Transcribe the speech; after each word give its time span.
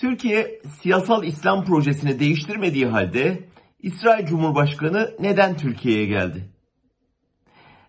Türkiye 0.00 0.60
siyasal 0.80 1.24
İslam 1.24 1.64
projesini 1.64 2.20
değiştirmediği 2.20 2.86
halde 2.86 3.44
İsrail 3.80 4.26
Cumhurbaşkanı 4.26 5.10
neden 5.20 5.56
Türkiye'ye 5.56 6.06
geldi? 6.06 6.48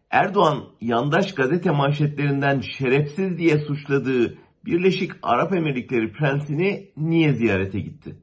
Erdoğan 0.09 0.63
yandaş 0.81 1.35
gazete 1.35 1.71
manşetlerinden 1.71 2.61
şerefsiz 2.61 3.37
diye 3.37 3.57
suçladığı 3.57 4.37
Birleşik 4.65 5.11
Arap 5.23 5.53
Emirlikleri 5.53 6.11
prensini 6.11 6.89
niye 6.97 7.33
ziyarete 7.33 7.79
gitti? 7.79 8.15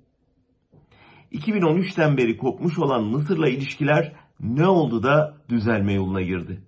2013'ten 1.32 2.16
beri 2.16 2.36
kopmuş 2.36 2.78
olan 2.78 3.04
Mısır'la 3.04 3.48
ilişkiler 3.48 4.12
ne 4.40 4.66
oldu 4.66 5.02
da 5.02 5.36
düzelme 5.48 5.92
yoluna 5.92 6.22
girdi? 6.22 6.60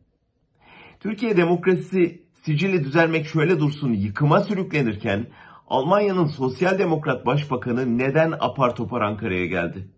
Türkiye 1.00 1.36
demokrasisi 1.36 2.22
sicili 2.34 2.84
düzelmek 2.84 3.26
şöyle 3.26 3.60
dursun 3.60 3.92
yıkıma 3.92 4.40
sürüklenirken 4.40 5.26
Almanya'nın 5.70 6.26
sosyal 6.26 6.78
demokrat 6.78 7.26
başbakanı 7.26 7.98
neden 7.98 8.34
apar 8.40 8.76
topar 8.76 9.00
Ankara'ya 9.00 9.46
geldi? 9.46 9.88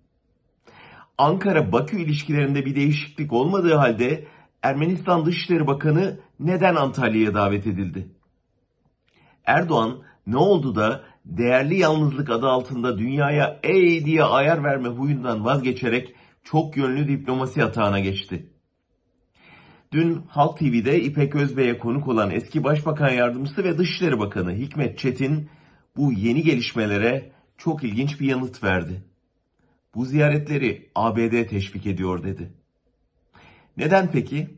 Ankara-Bakü 1.19 2.01
ilişkilerinde 2.01 2.67
bir 2.67 2.77
değişiklik 2.77 3.33
olmadığı 3.33 3.75
halde 3.75 4.25
Ermenistan 4.63 5.27
Dışişleri 5.27 5.67
Bakanı 5.67 6.21
neden 6.41 6.75
Antalya'ya 6.75 7.35
davet 7.35 7.67
edildi? 7.67 8.09
Erdoğan 9.45 10.03
ne 10.27 10.37
oldu 10.37 10.75
da 10.75 11.03
değerli 11.25 11.79
yalnızlık 11.79 12.31
adı 12.31 12.49
altında 12.49 12.99
dünyaya 12.99 13.61
ey 13.63 14.05
diye 14.05 14.25
ayar 14.25 14.65
verme 14.65 14.89
huyundan 14.89 15.45
vazgeçerek 15.45 16.15
çok 16.45 16.77
yönlü 16.77 17.09
diplomasi 17.09 17.65
atağına 17.65 18.01
geçti? 18.01 18.51
Dün 19.93 20.23
Halk 20.29 20.59
TV'de 20.59 21.03
İpek 21.03 21.35
Özbey'e 21.35 21.79
konuk 21.79 22.09
olan 22.09 22.31
eski 22.31 22.65
Başbakan 22.65 23.11
Yardımcısı 23.11 23.65
ve 23.65 23.79
Dışişleri 23.79 24.19
Bakanı 24.19 24.53
Hikmet 24.53 24.99
Çetin 24.99 25.49
bu 25.97 26.13
yeni 26.13 26.43
gelişmelere 26.43 27.33
çok 27.59 27.85
ilginç 27.85 28.21
bir 28.21 28.27
yanıt 28.27 28.63
verdi. 28.63 29.03
Bu 29.95 30.05
ziyaretleri 30.05 30.91
ABD 30.95 31.47
teşvik 31.49 31.87
ediyor 31.87 32.25
dedi. 32.25 32.53
Neden 33.77 34.11
peki? 34.13 34.49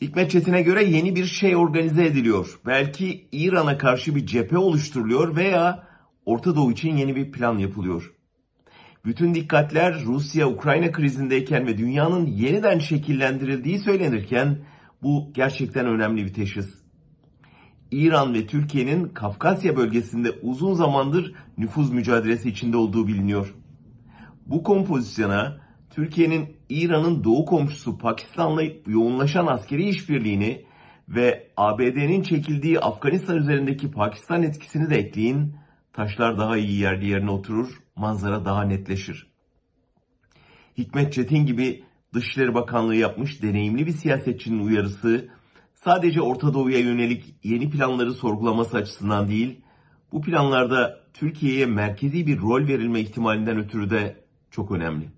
Hikmet 0.00 0.30
Çetin'e 0.30 0.62
göre 0.62 0.84
yeni 0.84 1.16
bir 1.16 1.24
şey 1.24 1.56
organize 1.56 2.06
ediliyor. 2.06 2.60
Belki 2.66 3.28
İran'a 3.32 3.78
karşı 3.78 4.16
bir 4.16 4.26
cephe 4.26 4.58
oluşturuluyor 4.58 5.36
veya 5.36 5.88
Orta 6.26 6.56
Doğu 6.56 6.72
için 6.72 6.96
yeni 6.96 7.16
bir 7.16 7.32
plan 7.32 7.58
yapılıyor. 7.58 8.12
Bütün 9.04 9.34
dikkatler 9.34 10.04
Rusya-Ukrayna 10.04 10.92
krizindeyken 10.92 11.66
ve 11.66 11.78
dünyanın 11.78 12.26
yeniden 12.26 12.78
şekillendirildiği 12.78 13.78
söylenirken 13.78 14.58
bu 15.02 15.30
gerçekten 15.34 15.86
önemli 15.86 16.24
bir 16.24 16.34
teşhis. 16.34 16.81
İran 17.92 18.34
ve 18.34 18.46
Türkiye'nin 18.46 19.08
Kafkasya 19.08 19.76
bölgesinde 19.76 20.30
uzun 20.30 20.74
zamandır 20.74 21.34
nüfuz 21.58 21.90
mücadelesi 21.90 22.48
içinde 22.48 22.76
olduğu 22.76 23.06
biliniyor. 23.06 23.54
Bu 24.46 24.62
kompozisyona 24.62 25.60
Türkiye'nin 25.90 26.56
İran'ın 26.68 27.24
doğu 27.24 27.44
komşusu 27.44 27.98
Pakistan'la 27.98 28.62
yoğunlaşan 28.86 29.46
askeri 29.46 29.88
işbirliğini 29.88 30.64
ve 31.08 31.50
ABD'nin 31.56 32.22
çekildiği 32.22 32.80
Afganistan 32.80 33.36
üzerindeki 33.36 33.90
Pakistan 33.90 34.42
etkisini 34.42 34.90
de 34.90 34.96
ekleyin, 34.96 35.56
taşlar 35.92 36.38
daha 36.38 36.56
iyi 36.56 36.80
yerli 36.80 37.08
yerine 37.08 37.30
oturur, 37.30 37.68
manzara 37.96 38.44
daha 38.44 38.64
netleşir. 38.64 39.26
Hikmet 40.78 41.12
Çetin 41.12 41.46
gibi 41.46 41.84
Dışişleri 42.14 42.54
Bakanlığı 42.54 42.94
yapmış 42.94 43.42
deneyimli 43.42 43.86
bir 43.86 43.92
siyasetçinin 43.92 44.66
uyarısı 44.66 45.28
sadece 45.84 46.22
Orta 46.22 46.54
Doğu'ya 46.54 46.78
yönelik 46.78 47.34
yeni 47.42 47.70
planları 47.70 48.14
sorgulaması 48.14 48.76
açısından 48.76 49.28
değil, 49.28 49.60
bu 50.12 50.22
planlarda 50.22 51.00
Türkiye'ye 51.14 51.66
merkezi 51.66 52.26
bir 52.26 52.40
rol 52.40 52.68
verilme 52.68 53.00
ihtimalinden 53.00 53.58
ötürü 53.58 53.90
de 53.90 54.24
çok 54.50 54.70
önemli. 54.70 55.08